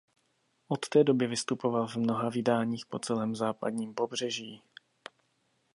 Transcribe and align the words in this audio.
Od 0.69 0.89
té 0.89 1.03
doby 1.03 1.27
vystupoval 1.27 1.87
v 1.87 1.95
mnoha 1.95 2.29
vydáních 2.29 2.85
po 2.85 2.99
celém 2.99 3.35
západním 3.35 3.93
pobřeží. 3.95 4.63